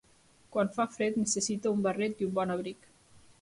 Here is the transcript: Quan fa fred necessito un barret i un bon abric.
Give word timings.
Quan 0.53 0.71
fa 0.77 0.85
fred 0.95 1.19
necessito 1.23 1.75
un 1.75 1.85
barret 1.89 2.25
i 2.25 2.29
un 2.31 2.35
bon 2.41 2.55
abric. 2.57 2.91